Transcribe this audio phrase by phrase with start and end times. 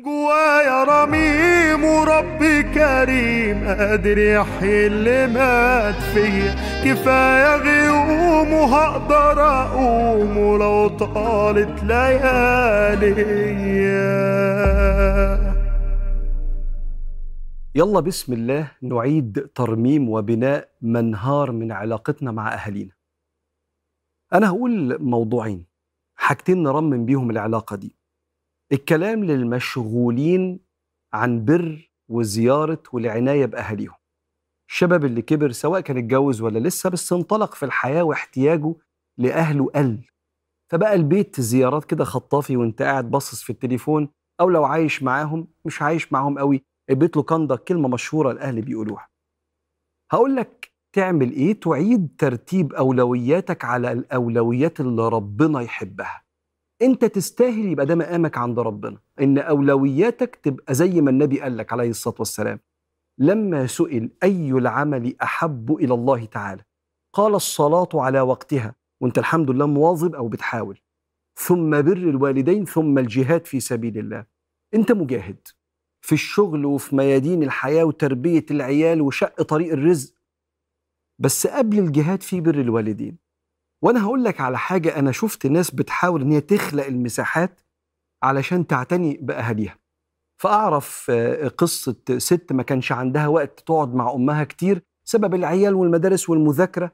[0.00, 6.54] جوايا رميم وربي كريم قادر يحيي اللي مات فيا.
[6.84, 13.14] كفاية غيوم وهقدر أقوم ولو طالت ليالي
[17.74, 22.92] يلا بسم الله نعيد ترميم وبناء منهار من علاقتنا مع أهالينا.
[24.32, 25.66] أنا هقول موضوعين
[26.16, 27.97] حاجتين نرمم بيهم العلاقة دي.
[28.72, 30.60] الكلام للمشغولين
[31.12, 33.94] عن بر وزيارة والعناية بأهاليهم.
[34.70, 38.74] الشباب اللي كبر سواء كان اتجوز ولا لسه بس انطلق في الحياة واحتياجه
[39.18, 40.04] لأهله قل.
[40.72, 44.08] فبقى البيت زيارات كده خطافي وانت قاعد باصص في التليفون
[44.40, 49.08] أو لو عايش معاهم مش عايش معاهم قوي البيت له كندا كلمة مشهورة الأهل بيقولوها.
[50.12, 56.22] هقول لك تعمل إيه؟ تعيد ترتيب أولوياتك على الأولويات اللي ربنا يحبها.
[56.82, 61.72] انت تستاهل يبقى ده مقامك عند ربنا ان أولوياتك تبقى زي ما النبي قال لك
[61.72, 62.60] عليه الصلاة والسلام
[63.18, 66.62] لما سئل أي العمل أحب إلى الله تعالى؟
[67.12, 70.78] قال الصلاة على وقتها وانت الحمد لله مواظب أو بتحاول.
[71.36, 74.26] ثم بر الوالدين ثم الجهاد في سبيل الله.
[74.74, 75.48] انت مجاهد
[76.00, 80.14] في الشغل وفي ميادين الحياة وتربية العيال وشق طريق الرزق.
[81.18, 83.18] بس قبل الجهاد في بر الوالدين.
[83.82, 87.60] وأنا هقول لك على حاجة أنا شفت ناس بتحاول إن هي تخلق المساحات
[88.22, 89.78] علشان تعتني بأهاليها.
[90.42, 96.30] فأعرف آه، قصة ست ما كانش عندها وقت تقعد مع أمها كتير سبب العيال والمدارس
[96.30, 96.92] والمذاكرة.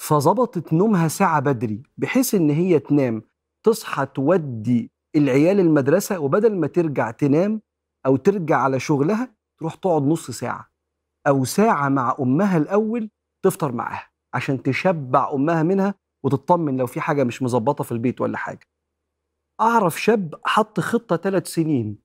[0.00, 3.22] فظبطت نومها ساعة بدري بحيث إن هي تنام.
[3.66, 7.62] تصحى تودي العيال المدرسة وبدل ما ترجع تنام
[8.06, 10.70] أو ترجع على شغلها تروح تقعد نص ساعة
[11.26, 13.10] أو ساعة مع أمها الأول
[13.44, 14.08] تفطر معاها.
[14.34, 18.66] عشان تشبع أمها منها وتطمن لو في حاجة مش مظبطة في البيت ولا حاجة.
[19.60, 21.98] أعرف شاب حط خطة ثلاث سنين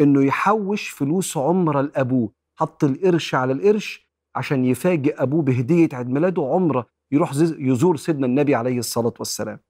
[0.00, 6.42] إنه يحوش فلوس عمره لأبوه حط القرش على القرش عشان يفاجئ أبوه بهدية عيد ميلاده
[6.42, 9.60] عمره يروح يزور سيدنا النبي عليه الصلاة والسلام.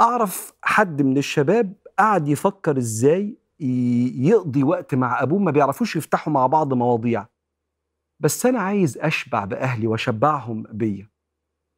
[0.00, 6.46] أعرف حد من الشباب قعد يفكر إزاي يقضي وقت مع أبوه ما بيعرفوش يفتحوا مع
[6.46, 7.26] بعض مواضيع.
[8.24, 11.10] بس أنا عايز أشبع بأهلي وأشبعهم بيا.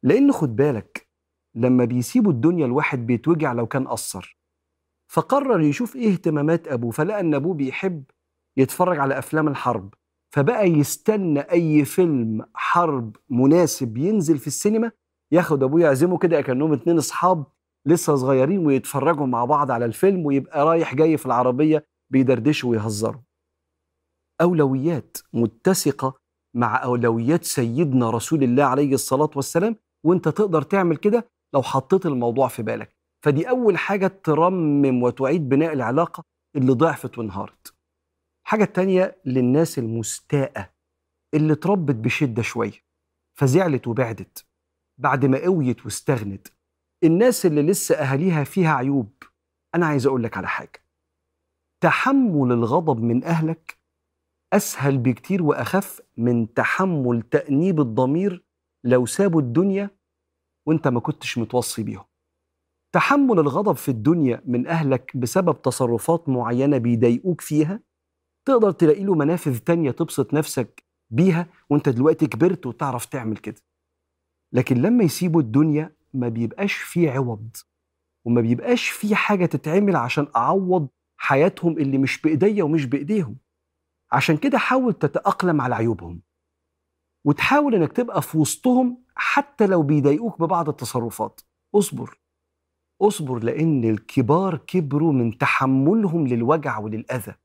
[0.03, 1.07] لأن خد بالك
[1.55, 4.39] لما بيسيبوا الدنيا الواحد بيتوجع لو كان قصر.
[5.11, 8.03] فقرر يشوف إيه اهتمامات أبوه فلقى إن أبوه بيحب
[8.57, 9.93] يتفرج على أفلام الحرب.
[10.33, 14.91] فبقى يستنى أي فيلم حرب مناسب ينزل في السينما
[15.31, 17.45] ياخد أبوه يعزمه كده كأنهم اتنين أصحاب
[17.85, 23.21] لسه صغيرين ويتفرجوا مع بعض على الفيلم ويبقى رايح جاي في العربية بيدردشوا ويهزروا.
[24.41, 26.26] أولويات متسقة
[26.57, 32.47] مع أولويات سيدنا رسول الله عليه الصلاة والسلام وأنت تقدر تعمل كده لو حطيت الموضوع
[32.47, 32.95] في بالك.
[33.25, 36.23] فدي أول حاجة ترمم وتعيد بناء العلاقة
[36.55, 37.73] اللي ضعفت وانهارت.
[38.45, 40.69] الحاجة التانيه للناس المستاءة
[41.33, 42.83] اللي اتربت بشدة شوية
[43.39, 44.45] فزعلت وبعدت
[44.97, 46.47] بعد ما قويت واستغنت.
[47.03, 49.13] الناس اللي لسه أهاليها فيها عيوب
[49.75, 50.83] أنا عايز أقول لك على حاجة.
[51.81, 53.66] تحمل الغضب من أهلك
[54.53, 58.45] أسهل بكتير وأخف من تحمل تأنيب الضمير
[58.83, 59.89] لو سابوا الدنيا
[60.67, 62.05] وأنت ما كنتش متوصي بيهم.
[62.95, 67.79] تحمل الغضب في الدنيا من أهلك بسبب تصرفات معينة بيضايقوك فيها؟
[68.47, 73.61] تقدر تلاقي له منافذ تانية تبسط نفسك بيها وأنت دلوقتي كبرت وتعرف تعمل كده.
[74.53, 77.57] لكن لما يسيبوا الدنيا ما بيبقاش فيه عوض
[78.25, 80.87] وما بيبقاش فيه حاجة تتعمل عشان أعوض
[81.17, 83.37] حياتهم اللي مش بإيديا ومش بإيديهم.
[84.11, 86.21] عشان كده حاول تتأقلم على عيوبهم
[87.25, 91.41] وتحاول إنك تبقى في وسطهم حتى لو بيضايقوك ببعض التصرفات.
[91.75, 92.19] اصبر
[93.01, 97.35] اصبر لأن الكبار كبروا من تحملهم للوجع وللأذى.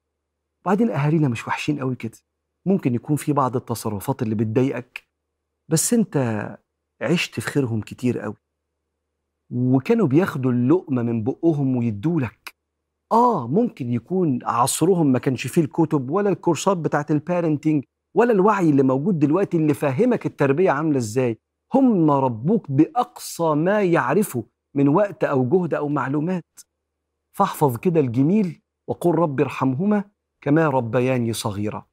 [0.63, 2.19] وبعدين أهالينا مش وحشين قوي كده.
[2.67, 5.09] ممكن يكون في بعض التصرفات اللي بتضايقك
[5.71, 6.17] بس أنت
[7.03, 8.37] عشت في خيرهم كتير قوي.
[9.51, 12.42] وكانوا بياخدوا اللقمة من بقهم ويدولك
[13.13, 17.85] آه ممكن يكون عصرهم ما كانش فيه الكتب ولا الكورسات بتاعت البارنتينج
[18.17, 21.39] ولا الوعي اللي موجود دلوقتي اللي فاهمك التربية عاملة إزاي.
[21.75, 24.43] هم ربوك بأقصى ما يعرفوا
[24.77, 26.45] من وقت أو جهد أو معلومات.
[27.37, 30.05] فاحفظ كده الجميل وقل رب ارحمهما
[30.45, 31.87] كما ربياني صغيرا.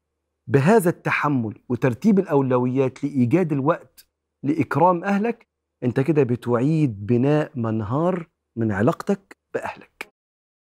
[0.49, 4.07] بهذا التحمل وترتيب الأولويات لإيجاد الوقت
[4.43, 5.47] لإكرام أهلك
[5.83, 8.27] أنت كده بتعيد بناء منهار
[8.57, 9.88] من علاقتك بأهلك.